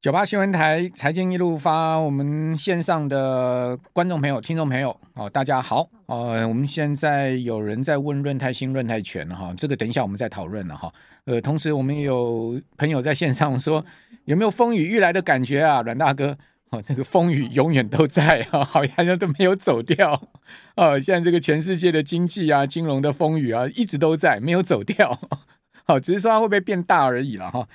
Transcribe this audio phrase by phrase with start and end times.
[0.00, 10.88] 九八新闻台财经一路发，我们线上的观众朋友、听众朋友，哦，大家好，呃，我们现在有人在问润泰新、润泰全哈，这个等一下我们再讨论了哈。
[11.24, 13.84] 呃，同时我们也有朋友在线上说，
[14.26, 16.38] 有没有风雨欲来的感觉啊，阮大哥？
[16.70, 20.12] 哦，这个风雨永远都在啊， 好像都没有走掉
[20.76, 20.96] 啊。
[21.00, 25.18] 现在这个全世界的经济啊、金融的风雨啊，一直都在，没有走掉。
[25.84, 27.66] 好，只是说它会不会变大而已了哈。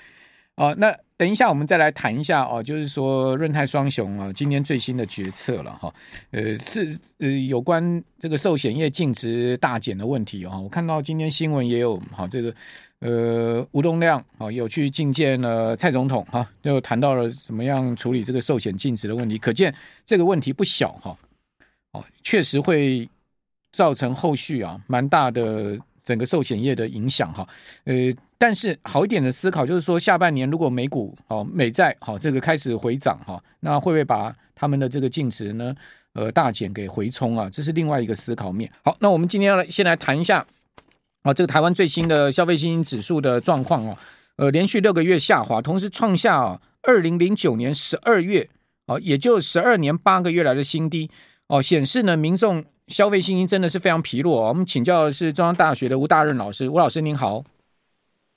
[0.55, 0.95] 哦，那。
[1.15, 5.93] 等一下，我们再来谈一下哦，就是说润泰双雄啊，今天最新的决策了哈，
[6.31, 10.59] 呃，是呃有关这个寿险业净值大减的问题哦。
[10.61, 12.53] 我看到今天新闻也有好这个
[12.99, 21.15] 呃吴东亮啊有去觐见了蔡总统哈，就谈到了怎么样处理这个寿险净值的问题，可见这个问题不小哈，
[21.93, 23.07] 哦，确实会
[23.71, 25.79] 造成后续啊蛮大的。
[26.05, 27.47] 整个寿险业的影响哈，
[27.85, 27.93] 呃，
[28.43, 35.73] 但是好一点的思考就是说，下半年如果美股好美债好这个开始回涨哈，那会不会把他们的这个净值呢，
[36.11, 37.49] 呃，大减给回冲啊？
[37.49, 38.69] 这是另外一个思考面。
[38.83, 40.45] 好，那我们今天要来先来谈一下
[41.21, 43.97] 啊，这个台湾最新的消费信心指数的状况啊，
[44.35, 48.49] 呃，连续六个月下滑，同时创下啊二零零九年十二月
[48.87, 51.09] 啊，也就十二年八个月来的新低
[51.47, 52.61] 哦，显示呢民众。
[52.89, 54.49] 消费信心真的是非常疲弱。
[54.49, 57.41] 我们请教的是中央大学的吴大任老师，吴老师您好。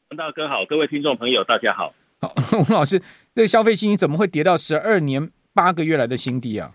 [0.08, 1.92] 吴大哥好，各位听众朋友大家好。
[2.20, 2.32] 好，
[2.68, 3.02] 吴老师，
[3.34, 6.70] 这个消费信心怎么会跌到十二年八个月来的新低啊？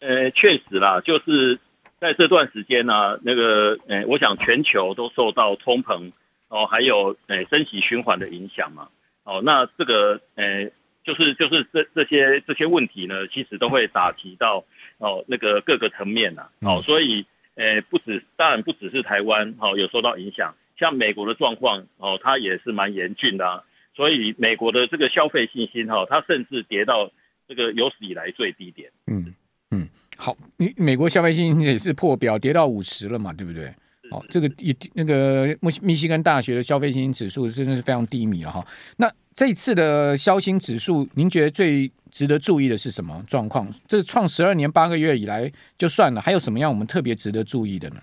[0.00, 1.60] 呃，确实啦，就是
[2.00, 6.10] 在这段时间呢、啊，那个，呃，我想全球都受到通膨
[6.48, 8.88] 哦，还有呃升息循环的影响嘛。
[9.22, 10.72] 哦，那这个，呃，
[11.04, 14.64] 就是就是这这些这些问题呢，其实都会打击到。
[14.98, 23.62] 哦，那个各个层面呐、啊，哦，所以，呃，不止，当然不只是台湾，哦，有受到影响，像美国的状况，哦，它也是蛮严峻的、啊，
[23.94, 27.12] 所以美国的这个消费信心，哈，它甚至跌到
[27.46, 28.90] 这个有史以来最低点。
[29.06, 29.34] 嗯
[29.70, 29.86] 嗯，
[30.16, 33.72] 好，你美国消费信心也是破表，跌到五十了嘛，对不对？
[34.10, 38.66] 哦，这个一那个密密西根大学的消费信心指数真的是非常低迷了哈。
[38.96, 43.68] 那这次的消心指数，您觉得最值得注意的是什么状况？
[43.86, 48.02] 这创十二年八个月以来就算了，还有什么样我们特别值得注意的呢？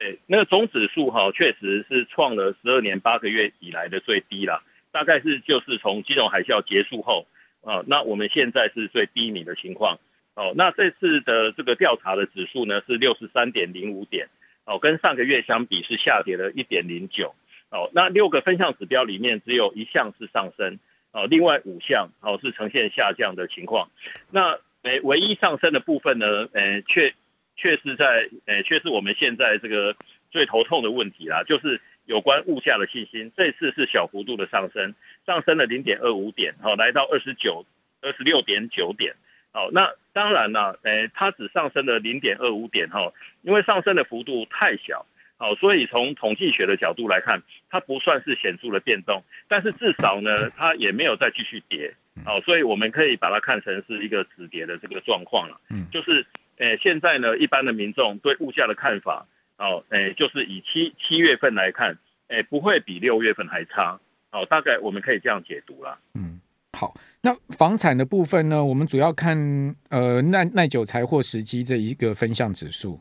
[0.00, 7.26] 对，那个总指数哈，确实是创了十二年八个月以来的最低了，大概是就是从金融海啸结束后
[7.62, 9.98] 啊，那我们现在是最低迷的情况。
[10.34, 14.28] 哦，那这次的这个调查的指数呢是六十三点零五点。
[14.64, 17.34] 哦，跟上个月相比是下跌了一点零九。
[17.70, 20.78] 哦，那六个分项指标里面只有一项是上升。
[21.12, 23.90] 哦，另外五项哦是呈现下降的情况。
[24.30, 27.12] 那诶，唯一上升的部分呢，诶，却
[27.60, 29.94] 却是在诶，却是我们现在这个
[30.30, 33.30] 最头痛的问题啦，就是有关物价的信心。
[33.36, 34.94] 这次是小幅度的上升，
[35.26, 37.66] 上升了零点二五点，好，来到二十九
[38.00, 39.14] 二十六点九点。
[39.52, 43.12] 好，那当然啦，诶，它只上升了零点二五点哈，
[43.42, 45.04] 因为上升的幅度太小，
[45.36, 51.94] 好，所以从统计学的角度来看，它不算是显著的变动，但是至少呢，它也没有再继续跌，
[52.24, 56.24] 好，所以我们可以把它看成是一个止跌的这个状况了，嗯，就是，
[56.60, 59.26] 诶，现在呢，一般的民众对物价的看法，
[59.56, 61.96] 哦，诶，就是以七七月份来看，
[62.28, 63.98] 诶，不会比六月份还差，
[64.30, 66.38] 哦，大概我们可以这样解读啦，嗯。
[66.72, 68.64] 好，那房产的部分呢？
[68.64, 69.36] 我们主要看
[69.90, 72.98] 呃耐耐久财货时机这一个分项指数。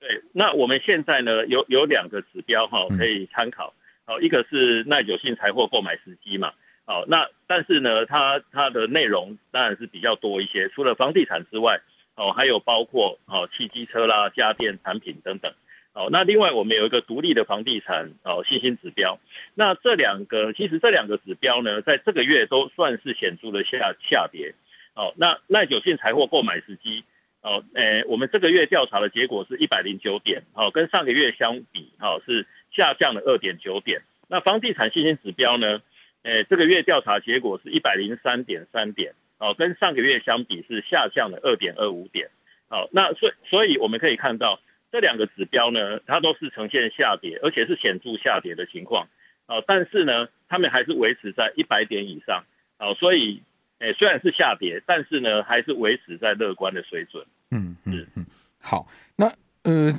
[0.00, 3.72] 对，那我们现在呢有有两个指标哈可以参考。
[4.04, 6.52] 好、嗯，一个是耐久性财货购买时机嘛。
[6.84, 11.80] 好，那但是呢，它它的内容当然是比较多一些，除了房地产之外，
[12.18, 15.54] 哦，还有包括哦汽机车啦、家电产品等等。
[15.94, 19.18] 哦，那另外我们有一个独立的房地产哦信心指标，
[19.54, 24.54] 那这两个其实这两个指标呢，在这个月都算是显著的下下跌。
[24.94, 27.04] 哦，那耐久性财货购买时机
[27.40, 34.02] 哦，诶，我们这个月调查的结果是一百零九点，好，跟上个月相比，好是下降了二点九点。
[34.28, 35.82] 那房地产信心指标呢，
[36.24, 42.28] 诶，这个月调查结果是一百零三点三点，好，跟上个月相比是下降了二点二五点。
[42.68, 44.60] 好，那所所以我们可以看到。
[44.90, 49.06] 这两个指标呢，它都是呈现下跌，而且是显著下跌的情况。
[49.46, 52.44] 哦，但是呢，他们还是维持在一百点以上。
[52.78, 53.42] 哦，所以，
[53.80, 57.22] 诶，虽然是下跌，但是呢，还是维持在乐观的水准。
[57.50, 58.24] 嗯嗯嗯。
[58.62, 59.30] 好，那
[59.64, 59.92] 呃，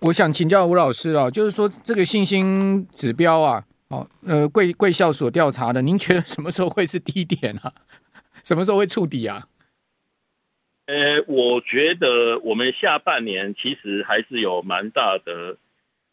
[0.00, 7.72] 我想请教吴老师啊，就是说这个信心指标啊，哦，呃，贵贵校所调查的，您觉得什么时候会是低点啊？
[8.48, 9.46] 什么时候会触底啊？
[10.86, 15.58] 呃，我觉得我们下半年其实还是有蛮大的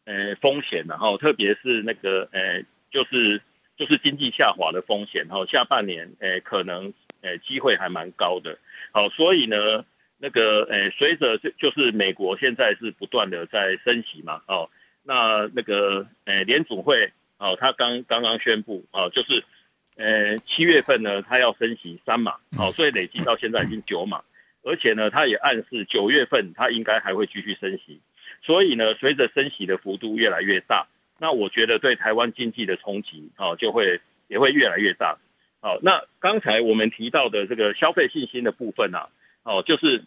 [0.03, 3.41] 呃风险的哈，特别是那个呃，就是
[3.77, 6.91] 就是经济下滑的风险，哈，下半年诶可能
[7.21, 8.59] 诶机会还蛮高的，
[8.91, 9.85] 好，所以呢，
[10.17, 14.69] 那个诶随着就就是美国现在是不断的在升息嘛，哦，
[15.03, 19.45] 那那个诶联准会哦，他刚刚刚宣布哦，就是
[19.95, 24.23] 呃七月份呢，它要升息三码，好，所以累计到现在已经九码，
[24.63, 28.01] 而且呢，它也暗示九月份它应该还会继续升息，
[28.41, 30.87] 所以呢，随着升息的幅度越来越大。
[31.17, 35.17] 那我觉得对台湾经济的冲击，哦，就会也会越来越大。
[35.61, 39.07] 好，那刚才我们提到的这个消费信心的部分啊，
[39.43, 40.03] 哦，就是，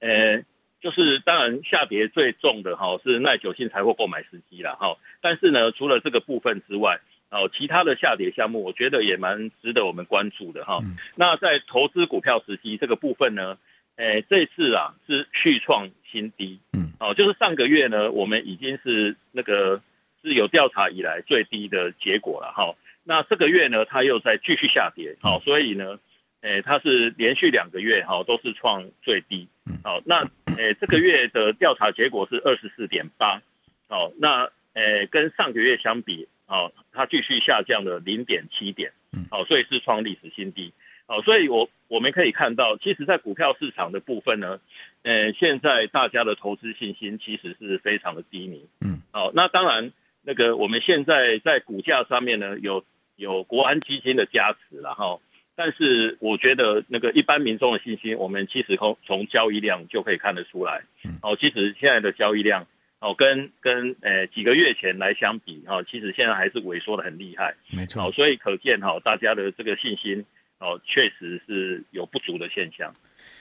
[0.00, 0.42] 呃，
[0.80, 4.96] 就是当然下跌最重的哈是耐久性财货购买时机了哈。
[5.20, 7.00] 但是呢，除了这个部分之外，
[7.34, 10.80] 哦，其他的下跌项目，我觉得也蛮值得我们关注的哈。
[11.16, 13.58] 那在投资股票时期这个部分呢，
[13.96, 19.82] 呃，这次啊是续创新低，嗯，哦，就是上个月呢，我们已经是那个。
[20.26, 25.98] 是有调查以来最低的结果了哈，那这个月呢，它又在继续下跌，好，所以呢，
[26.40, 29.48] 诶，它是连续两个月哈都是创最低，
[29.82, 30.26] 好，那
[30.56, 33.42] 诶这个月的调查结果是二十四点八，
[33.86, 38.92] 好，那诶跟上个月相比，好，它继续下降了零点七点，
[39.30, 40.72] 好，所以是创历史新低，
[41.06, 44.60] 好，所以我我们可以看到，其实在股票市场的部分呢，
[45.02, 49.92] 嗯现在大家的投资信心其实是非常的低迷，嗯，好，那当然。
[50.26, 52.82] 那个我们现在在股价上面呢，有
[53.14, 55.20] 有国安基金的加持了哈，
[55.54, 60.84] 但是我觉得那个一般民众的信心，我们其实从从交易量就可以看得出来，
[61.20, 62.66] 哦，其实现在的交易量
[63.04, 70.24] 哦跟跟呃几个月前来相比哈，其实现在还是萎缩的很厉害，没错，所以可见哈大家的这个信心
[70.58, 72.94] 哦确实是有不足的现象，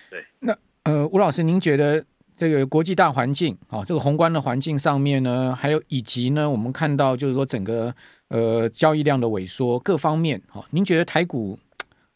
[0.10, 2.06] 对，那呃吴老师您觉得？
[2.36, 7.94] 这个国际大环境啊，这个宏观的环境上面呢，还有以及呢，我们看到就是说整个
[8.30, 11.57] 呃交易量的萎缩各方面，哈，您觉得台股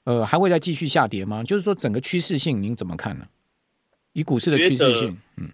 [0.05, 1.43] 呃还会再继续下跌吗？
[1.43, 3.27] 就是说整个趋势性您怎么看呢？
[4.13, 5.51] 以股市的趋势性，嗯，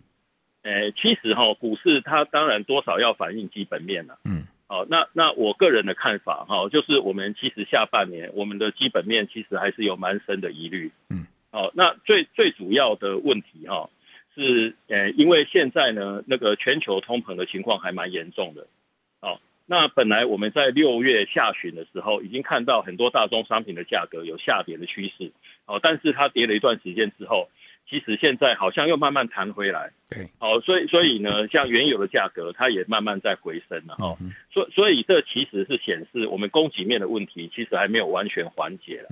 [0.63, 13.89] 呃，其实哈，股市它当然多少要反映基本面了，嗯，好，那那我个人的看法哈，就是我们其实下半年我们的基本面其实还是有蛮深的疑虑，嗯，好，那最最主要的问题哈。
[14.35, 18.65] 是，呃，因为现在呢，那个全球通膨的情况还蛮严重的，
[19.21, 25.33] 哦，那本来我们在六月下旬的时候，已经看到很多大宗商品的价格有下跌的趋势，
[25.67, 27.47] 哦，但是它跌了一段时间之后，
[27.87, 34.17] 其实现在好像又慢慢弹回来，对，哦，所以所以呢，像原油的价格，它也慢慢在回升了，哦，
[34.51, 39.09] 所所以这其实是显示我们供给面的问题其实还没有完全缓解了，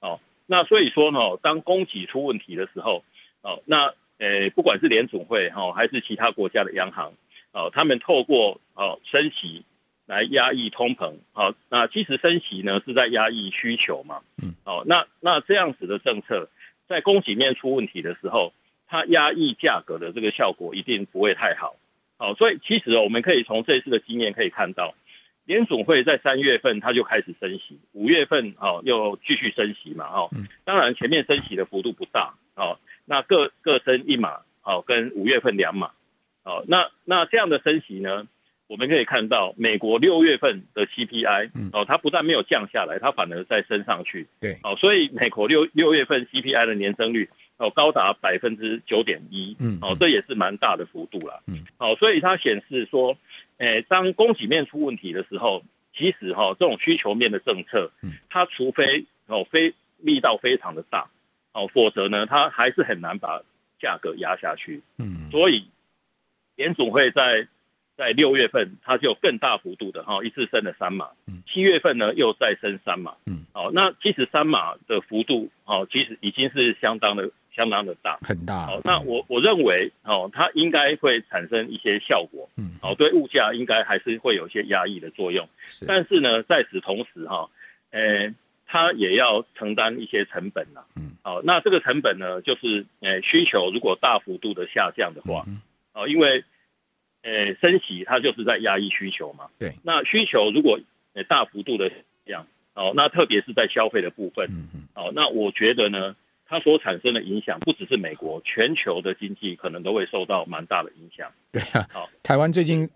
[0.00, 3.04] 哦，那所以说呢，当供给出问题的时候，
[3.42, 7.14] 哦，那诶，不管是联准会哈，还是其他国家的央行，
[7.52, 9.64] 哦，他们透过哦升息
[10.06, 16.50] 来压抑通膨，好，那其实升息呢是在压抑需求嘛，嗯，哦，那那这样子的政策，
[16.90, 18.52] 在供给面出问题的时候，
[18.88, 21.76] 它压抑价格的这个效果一定不会太好，
[22.18, 24.96] 好，所以其实我们可以从这次的经验可以看到，
[25.44, 30.30] 联总会在三月份它就开始升息，五月份哦又继续升息嘛，哦，
[30.64, 32.80] 当然前面升息的幅度不大，哦。
[33.04, 35.92] 那各各升一码，好，跟五月份两码，
[36.42, 38.26] 好，那那这样的升息呢，
[38.70, 53.18] 我们可以看到美国六月份的 CPI，哦，它不但没有降下来，它反而在升上去，对，哦，所以美国六六月份 CPI 的年增率，哦，高达百分之九点一，嗯，哦，这也是蛮大的幅度了，嗯，哦，所以它显示说，
[53.58, 57.90] 诶，当供给面出问题的时候，其实哈，这种需求面的政策，
[58.28, 61.10] 它除非哦非力道非常的大。
[61.52, 63.42] 哦，否则呢，它还是很难把
[63.80, 64.82] 价格压下去。
[64.98, 65.66] 嗯，所以
[66.54, 67.48] 联总会在
[68.00, 71.10] 在六月份，它就更大幅度的哈，一次升了三码。
[71.28, 73.16] 嗯，七月份呢又再升三码。
[73.26, 78.64] 嗯，好，那其实三码的幅度，哦，其实已经是相当的相当的大，很大。
[78.64, 82.48] 好，那我我认为，哦，它应该会产生一些效果。
[82.56, 85.46] 嗯，好，对物价应该还是会有一些压抑的作用。
[85.68, 87.50] 是，但是呢，在此同时，哈，
[87.90, 88.34] 呃。
[88.72, 95.44] 它也要承担一些成本了，嗯，好，那这个成本呢，就是呃需求如果大幅度的下降的话，
[95.92, 96.44] 哦，因为
[97.22, 100.78] 呃升息它就是在压抑需求嘛，对，那需求如果
[101.14, 101.90] 呃大幅度的
[102.26, 106.16] 降，哦，那特别是在消费的部分，嗯嗯，哦，那我觉得呢。
[106.52, 111.30] 它所产生的影响不只是美国，全球的经济可能都会受到蛮大的影响。
[111.52, 112.90] 对啊，好，台湾最近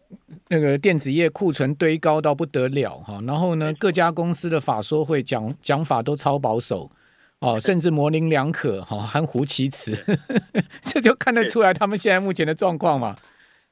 [0.48, 6.90] 那个电子业库存堆高到不得了哈，然后呢，各家公司的法说会讲讲法都超保守
[7.38, 9.96] 哦，甚至模棱两可哈，含糊其辞，
[10.82, 13.16] 这就看得出来他们现在目前的状况嘛。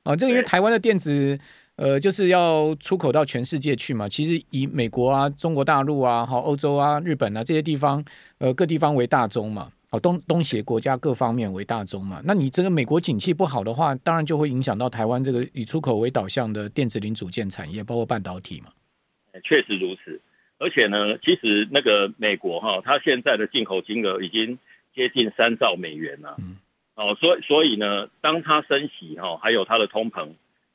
[0.05, 1.39] 哦，这个因为台湾的电子
[1.77, 4.09] 呃，就是要出口到全世界去嘛。
[4.09, 8.05] 其实以美国啊、中国大陆啊、好欧洲啊、日本啊这些地方，
[8.39, 9.71] 呃，各地方为大宗嘛。
[9.89, 12.21] 好，东东协国家各方面为大宗嘛。
[12.25, 18.71] 那你这个美国景气不好的话，当然就会影响到台湾这个以出口为导向的电子零组件产业，包括半导体嘛。
[19.45, 20.21] 确实如此。
[20.59, 24.59] 而且呢，其实那个美国哈，它现在的进口金额已经
[24.95, 26.37] 接近三兆美元了。
[26.39, 26.57] 嗯。
[26.95, 30.35] 哦，所以所以呢，当它升息哈，还有它的通膨。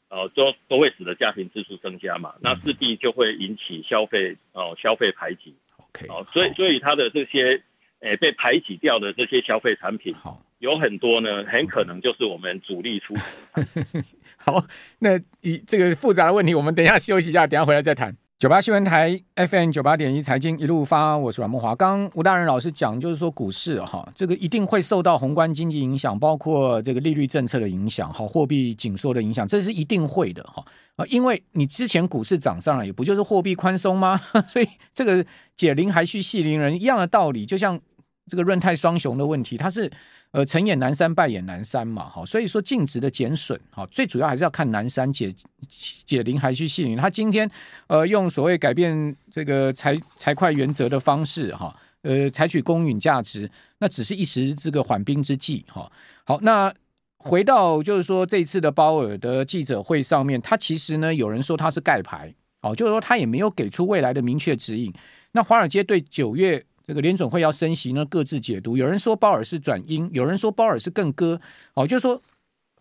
[0.10, 5.54] 呃，都都会使得家庭支出增加嘛，那势必就会引起消费哦、呃，消费排挤。
[5.76, 7.62] OK，哦，所以所以它的这些
[8.00, 13.16] 诶、呃、被排挤掉的这些消费产品，好有很多呢，很可能就是我们主力出。
[14.40, 14.64] 好，
[15.00, 18.16] 那以这个复杂的问题，我们等一下休息一下，等一下回来再谈。
[18.40, 21.76] 九八新闻台 FM 九八点一财经一路发，我是阮慕华。
[21.76, 30.64] 刚吴大仁老师讲，就是说股市哈，这个一定会受到宏观经济影响，包括这个利率政策的影响，哈，货币紧缩的影响，这是一定会的哈
[30.98, 34.16] 啊，因为你之前股市涨上来，也不就是货币宽松吗？
[34.48, 35.26] 所以这个
[35.56, 37.80] 解铃还须系铃人一样的道理，就像
[38.28, 39.92] 这个润泰双雄的问题，它是。
[40.32, 45.34] 呃，成也南山，败也南山嘛，哈，所以说净值的减损，哈，最主要还是要看南山解
[45.70, 46.98] 解铃还须系铃。
[46.98, 47.50] 他今天
[47.88, 55.90] 呃用所谓改变这个财财会原则的方式，哈，呃，采取公允价值，那只是一时这个缓兵之计，哈。
[56.26, 56.72] 好，那
[57.20, 62.32] 回到就是说这次的鲍尔的记者会上面，他其实呢有人说他是盖牌，
[62.62, 64.94] 哦，就是说他也没有给出未来的明确指引。
[65.32, 66.62] 那华尔街对九月。
[66.88, 68.78] 这个联准会要升息呢，各自解读。
[68.78, 71.38] 有人说鲍尔是转鹰，有人说鲍尔是更鸽。
[71.74, 72.22] 哦，就是说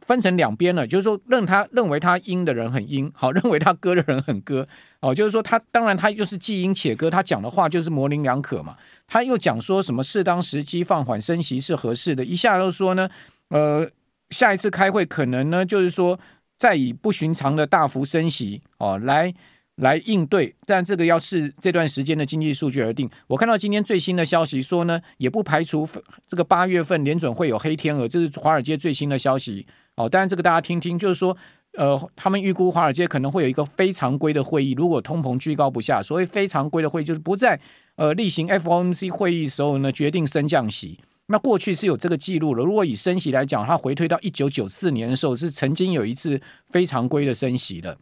[0.03, 0.87] 分成两边了。
[0.87, 4.65] 就是说，认他认为他鹰的人很鹰，好，认为他鸽的人很鸽。
[5.01, 8.77] 哦，就是说他当然他就是既鹰且鸽，他讲的话就是模棱两可嘛。
[9.09, 13.11] 他又讲说什么适当时机放缓升息是合适的，一下又说呢，
[13.49, 13.91] 呃，
[14.31, 16.17] 下一次开会可能呢，就是说
[16.57, 19.35] 再以不寻常的大幅升息哦来。
[19.77, 23.09] 来应对，但这个要视这段时间的经济数据而定。
[23.27, 25.89] 我看到今天最新的消息说呢，也不排除
[26.27, 29.67] 这个八月份联准会有黑天鹅，这是华尔街最新的消息。
[29.97, 31.37] 哦，当然这个大家听听，就是说，
[31.75, 37.59] 呃，他们预估华尔街可能会有一个非常规的会议，如果通膨居高不下，所谓非常规的会议就是不在
[37.97, 40.99] 呃例行 FOMC 会议时候呢决定升降息。
[41.27, 46.41] 那过去是有这个记录了，如果以升息来讲，它回推到一九九四年的时候是曾经有一次
[46.71, 47.99] 非常规的升息的。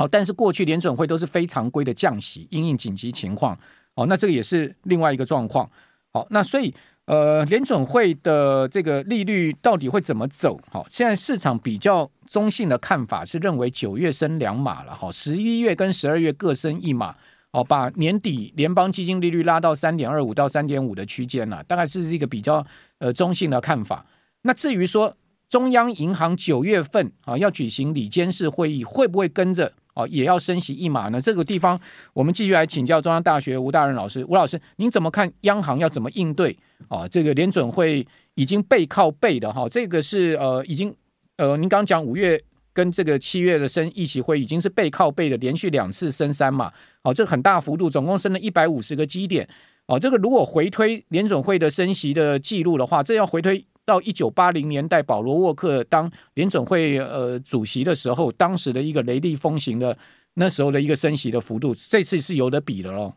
[0.00, 3.54] 好，但是过去联准会都是非常规的降息，因应紧急情况。
[3.94, 5.70] 哦，那这个也是另外一个状况。
[6.10, 10.58] 好，那所以呃，联准会的这个利率到底会怎么走？
[10.70, 14.94] 好，现在市场比较中性的看法是认为九月升两码了。
[14.94, 17.14] 好，十一月跟十二月各升一码。
[17.52, 22.66] 好，把年底联邦基金利率拉到三点二五到三点五的区间了，大概是一个比较
[23.00, 24.06] 呃中性的看法。
[24.40, 25.14] 那至于说
[25.50, 29.70] 中央银行九月份啊要举行里监事会议，会不会跟着？
[30.00, 31.20] 哦，也要升息一码呢。
[31.20, 31.78] 这个地方，
[32.12, 34.24] 我们继续来请教中央大学吴大仁老师。
[34.24, 36.56] 吴老师，您怎么看央行要怎么应对？
[36.88, 40.94] 哦，这个联准会已经背靠背的哈，这个是呃，已经
[41.36, 42.42] 呃，您刚讲五月
[42.72, 46.72] 跟这个七月的升议息会已经是背靠背的，连续两次升三码。
[47.02, 49.48] 哦，这很大幅度，总共升了一百五十个基点。
[49.86, 53.64] 哦，这个如果回推联准会的升息的记录的话，这要回推。
[53.90, 59.98] 到一九八零年代，保罗沃克当联准会呃主席的时候，当时的一个雷厉风行的
[60.34, 63.12] 那时候的一个升息的幅度，这次是有得比的喽。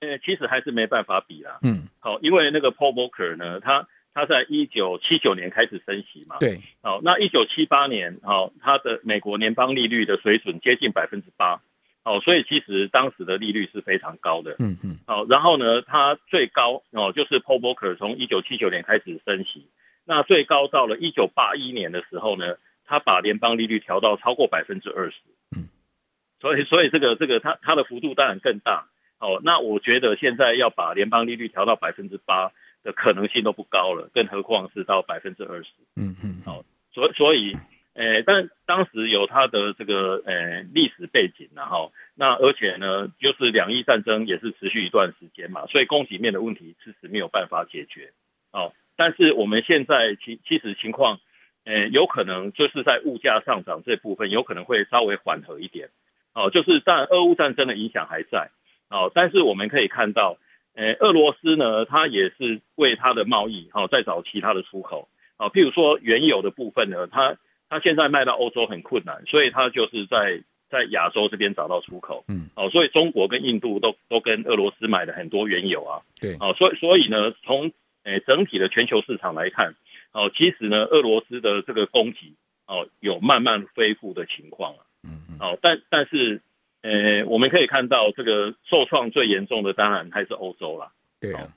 [0.00, 1.58] 呃，其实还是没办法比啦。
[1.62, 6.36] 嗯，好，因为那个 Paul Volcker 呢，他他在一九七九年开始升息嘛。
[6.40, 6.62] 对。
[6.82, 11.60] 好，那一九七八年，好，他的美国联邦利率的水准接近百分之八。
[12.04, 14.56] 哦，所以其实当时的利率是非常高的。
[14.58, 14.98] 嗯嗯。
[15.06, 19.68] 好，然后呢，它最高哦，就是 Paul Volcker 从一九七九年开始升息，
[20.04, 25.16] 那最高到了一九八一年的时候呢，他把联邦利率调到超过百分之二十。
[25.56, 25.68] 嗯。
[26.42, 28.86] 所以，所以这个这个它它的幅度当然更大。
[29.18, 35.70] 哦，那我觉得现在要把联邦利率调到百分之八的可能性都不高了，更何况是到百分之二十。
[35.96, 36.42] 嗯嗯。
[36.44, 37.56] 好，所所以。
[37.94, 48.10] 诶，但当时有它的这个诶历史背景，然后那而且呢，就是两伊战争也是持续一段时间嘛，所以供给面的问题迟迟没有办法解决。
[48.52, 51.20] 哦，但是我们现在其其实情况，
[51.66, 55.90] 诶，有可能就是在物价上涨这部分有可能会稍微缓和一点。
[56.34, 58.50] 哦，就是但俄乌战争的影响还在。
[58.90, 60.36] 哦，但是我们可以看到，
[60.74, 65.08] 诶，俄罗斯呢，它也是为它的贸易，哦，在找其他的出口。
[65.38, 67.36] 哦，譬如说原油的部分呢，它。
[67.68, 72.24] 他现在卖到欧洲很困难，所以他就是在在亚洲这边找到出口。
[72.28, 76.02] 嗯，哦，所以中国跟印度都都跟俄罗斯买了很多原油啊。
[76.20, 77.72] 对，哦，所以所以呢，从
[78.04, 79.74] 诶整体的全球市场来看，
[80.12, 82.32] 哦，其实呢，俄罗斯的这个供给
[82.66, 84.80] 哦有慢慢恢复的情况啊。
[85.02, 85.36] 嗯。
[85.40, 86.40] 哦，但但是
[86.82, 90.92] 呃，我们可以看到这个受创最严重的当然还是欧洲啦。
[91.20, 91.48] 对啊，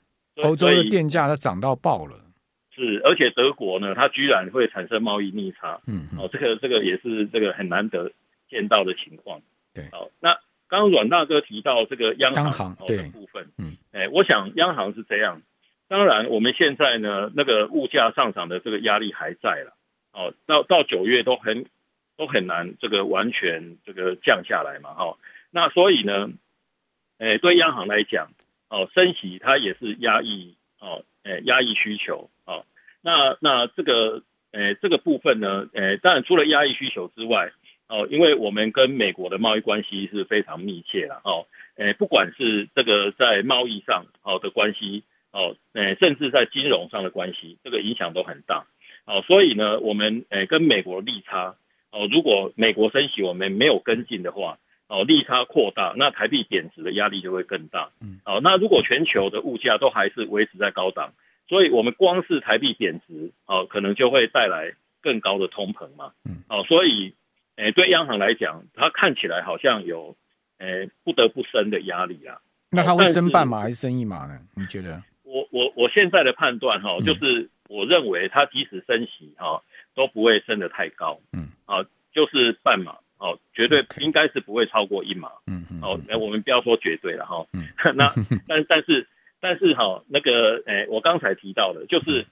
[0.42, 2.18] 欧洲的电价它涨到爆了。
[2.78, 5.80] 是，而且德国呢，它居然会产生贸易逆差。
[5.86, 8.12] 嗯，哦，这个这个也是这个很难得
[8.48, 9.42] 见到的情况。
[9.74, 10.34] 对，好，那
[10.68, 15.42] 刚刚阮大哥提到这个央行的部分，嗯，哎，我想央行是这样。
[15.88, 19.74] 当然，我们现在呢，那个物价上涨的这个压力还在了。
[20.12, 21.66] 哦，到到九月都很
[22.16, 24.90] 都很难这个完全这个降下来嘛。
[24.90, 25.18] 哦，
[25.50, 26.30] 那所以呢，
[27.18, 28.30] 哎，对央行来讲，
[28.68, 32.30] 哦，升息它也是压抑，哦，呃，压抑需求。
[32.46, 32.64] 哦，
[33.02, 37.52] 那那这个，呃，这个部分呢，呃，当然除了压抑需求之外，
[37.88, 41.20] 哦，因为我们跟美国的贸易关系是非常密切的。
[41.24, 45.04] 哦，呃，不管是这个在贸易上好的关系。
[45.30, 48.64] 哦，诶，甚至在金融上的关系，这个影响都很大。
[49.04, 51.54] 哦，所以呢，我们诶跟美国利差，
[51.92, 54.58] 哦，如果美国升息，我们没有跟进的话，
[54.88, 57.90] 哦，利差扩大，那台币贬值的压力就会更大。
[58.00, 61.12] 嗯，哦，那如果全球的物价都还是维持在高档，
[61.48, 66.12] 所以我们光是台币贬值，哦，可能就会带来更高的通膨嘛。
[66.24, 67.14] 嗯，哦，所以，
[67.56, 70.16] 诶，对央行来讲，它看起来好像有，
[70.58, 72.40] 诶，不得不升的压力啊。
[72.70, 74.38] 那它会升半码还是升一码呢？
[74.54, 75.02] 你觉得？
[75.22, 79.62] 我我我现在的判断哈，就是我认为它即使升息哈，
[79.94, 88.12] 都不会升得太高，嗯，啊，就是半码，哦，绝对应该是不会超过一码，嗯嗯，哦，哎，我们不要说绝对了哈，嗯， 那
[88.46, 89.06] 但但是
[89.40, 92.26] 但是哈，那个哎，我刚才提到的，就是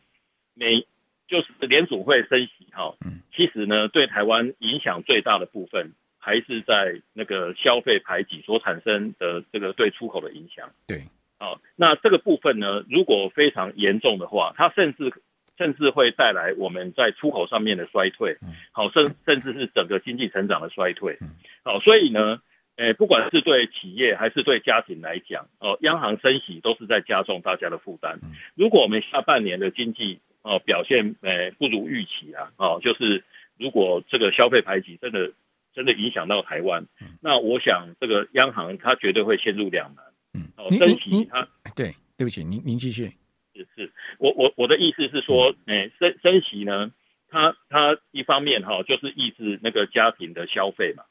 [0.54, 0.86] 美
[1.28, 11.02] 就是联储会升息哈，嗯，其实呢，对台湾影响最大的部分还是在那个消费排挤所产生的这个对出口的影响，对。
[11.38, 15.12] 哦，那这个部分呢，如果非常严重的话，它甚至
[15.58, 18.36] 甚至会带来我们在出口上面的衰退，
[18.72, 21.18] 好，甚甚至是整个经济成长的衰退。
[21.64, 22.40] 好，所以呢，
[22.76, 28.18] 诶，不管是对企业还是对家庭来讲，哦，央行升息都是在加重大家的负担。
[28.54, 33.24] 如果我们下半年的经济哦表现诶不如预期啊，哦，就是
[33.58, 35.32] 如果这个消费排挤真的
[35.74, 36.84] 真的影响到台湾，
[37.20, 40.04] 那我想这个央行它绝对会陷入两难。
[40.34, 43.10] 嗯，哦，升息它对，对不起，您您继续。
[43.56, 46.92] 是是，我我我的意思是说，哎，升升息呢，
[47.28, 51.04] 它它一方面哈，就是抑制那个家庭的消费嘛。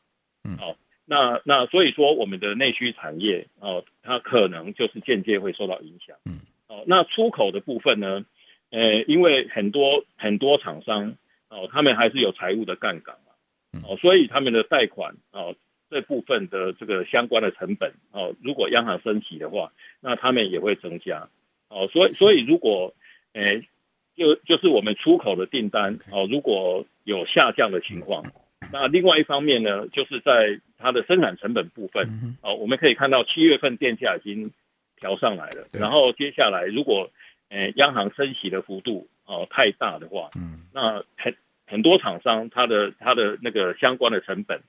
[0.44, 6.16] 嗯，哦，那那所以说，我们的内需产业哦，它可能就是间接会受到影响。
[6.26, 8.26] 嗯，哦，那出口的部分呢，
[8.70, 11.16] 呃，因为很多很多厂商
[11.50, 13.82] 哦，他们还是有财务的杠杆嘛。
[13.88, 15.56] 哦，所以他们的贷款哦。
[15.88, 21.30] 这部分的这个相关的成本哦，如果央行升息的话，那他们也会增加
[21.69, 21.88] 哦。
[21.91, 22.93] 所以，所以如果
[23.34, 23.67] 诶，
[24.15, 28.23] 就就是我们出口的订单哦，如果有下降的情况，
[28.71, 34.51] 那另外一方面呢，就是在它的生产成本部分哦，我们可以看到七月份电价已经
[34.97, 35.67] 调上来了。
[35.73, 37.12] 然后接下来，如果
[37.49, 41.36] 诶央行升息的幅度哦太大的话，嗯，那很
[41.67, 44.62] 很多厂商它的它的那个相关的成本。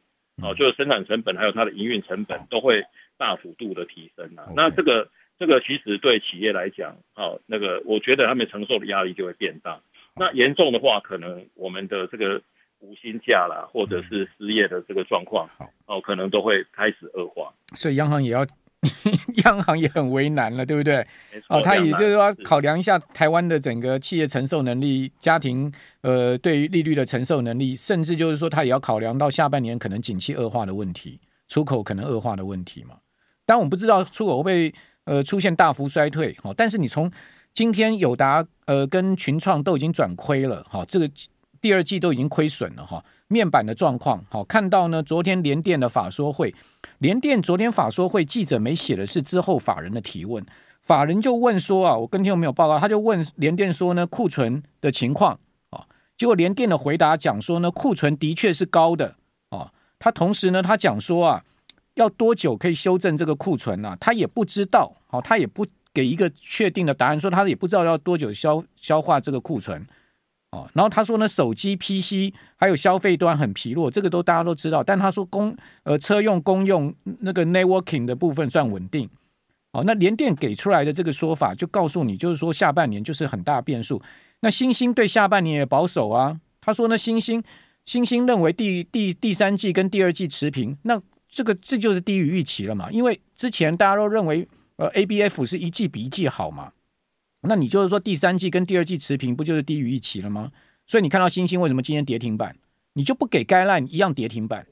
[0.43, 2.85] 哦，就是生产成本还有它的营运成本都会
[3.17, 4.53] 大幅度的提升啊。
[4.55, 9.81] 那这个这个其实对企业来讲，哦，那个我觉得他们承受的压力就会变大。
[10.15, 12.41] 那严重的话，可能我们的这个
[12.81, 15.49] 无薪假啦，或者是失业的这个状况，
[15.87, 17.53] 哦，可能都会开始恶化。
[17.75, 18.47] 所以央行也要。
[19.45, 21.05] 央行也很为难了，对不对？
[21.49, 25.73] 哦，他也就是说考量一下台湾的整个企业承受能力、家庭
[26.03, 31.19] 呃对于利率的承受能力，甚至就是说他也要考量到下半年可能景气恶化的问题，
[31.49, 32.99] 出口可能恶化的问题嘛。
[33.45, 34.75] 但我们不知道出口会不会
[35.07, 37.11] 呃出现大幅衰退，哈，但是你从
[37.55, 41.11] 今天友达呃跟群创都已经转亏了，哈，这个
[41.61, 46.55] 第二季都已经亏损了，哈，面板的状况，好，看到呢，昨天联电的法说会。
[46.99, 50.43] 联电昨天法说会记者没写的是之后法人的提问，
[50.83, 55.39] 法人就问说啊，我跟听众没有报告，他就问联电说呢，库存的情况
[55.69, 55.85] 啊，
[56.17, 59.15] 结果联电的回答讲说呢，库存的确是高的
[59.51, 61.45] 啊，他同时呢，他讲说啊，
[61.97, 63.97] 要多久可以修正这个库存呢？
[64.01, 69.85] 他也不知道，好，他也不给一个确定的答案，说他也不知道要多久消消化这个库存。
[70.53, 74.85] 哦，然后他说呢，手机、PC 还有消费端很疲弱，这个都大家都知道。
[74.85, 79.09] 但他说公呃车用、公用那个 networking 的部分算稳定。
[79.73, 84.01] 哦，那联电给出来的这个说法就告诉你，就是说下半年就是很大变数。
[84.41, 87.43] 那欣兴对下半年也保守啊，他说呢，欣兴
[87.85, 96.73] 欣兴认为第第第三季跟第二季持平，那这个这就是低于预期了嘛，因为之前大家都认为呃 ABF 是一季比一季好嘛。
[97.43, 100.51] 那你就是说第三季跟第二季持平，不就是低于预期了吗？
[100.87, 102.57] 所以你看到星星为什么今天跌停板，
[102.95, 104.67] 你就不给该烂一样跌停板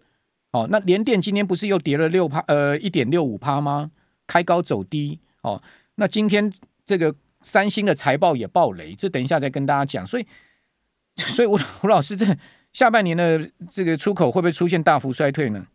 [0.52, 3.90] 哦，那联电今天不是又跌了六趴，呃，一点六五趴吗？
[4.26, 5.62] 开高走低，哦，
[5.96, 6.52] 那今天
[6.86, 10.06] 这个三星的财报也爆雷，这等一下再跟大家讲。
[10.06, 10.26] 所以，
[11.16, 12.26] 所以吴吴老师，这
[12.72, 15.66] 下半年的这个出口会不会出现大幅衰退呢？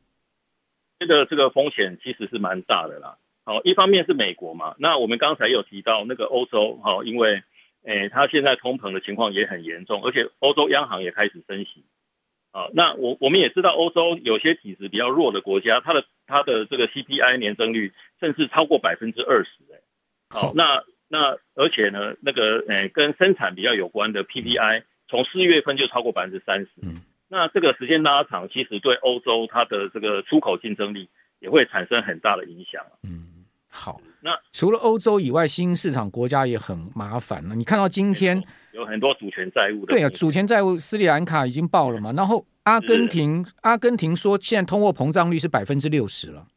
[1.00, 3.18] 这个这个风险其实是蛮大的啦。
[3.46, 7.42] 好，一方面是美国嘛，那我们刚才有提到那个欧洲，哈，因为
[7.84, 11.86] 诶，它现在通膨的情况也很严重，而且欧洲央行也开始升息。
[12.52, 19.80] 啊，那我我们也知道，欧洲有些体质比较弱的国家，它的它的这个 CPI 年增率甚至超过百分之二十，哎，
[20.30, 31.08] 好，那那而且呢，那个诶跟生产比较有关的 PPI，从四月份就超过百分之三十，嗯，那这个时间拉长，其实对欧洲它的这个出口竞争力
[31.40, 33.28] 也会产生很大的影响，嗯。
[33.72, 37.54] 好，那除了欧洲以外，新兴市场国家也很麻烦了。
[37.54, 42.12] 你看到今天有很多主权债务的，对啊，主权债务斯里兰卡已经爆了嘛。
[42.14, 46.48] 然后阿根廷，阿根廷说现在通货膨胀率是百分之六十了，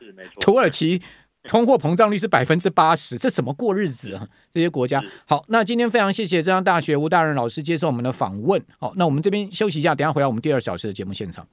[0.00, 0.32] 是没错。
[0.42, 1.00] 土耳其
[1.44, 4.28] 通货膨胀率是百分之八十，这怎么过日子啊？
[4.50, 5.02] 这些国家。
[5.24, 8.62] 好，那今天非常谢谢中央大学吴大任老师接受我们的访问。
[8.78, 11.46] 好，那我们这边休息一下，等下回到我们第二小时的节目现场。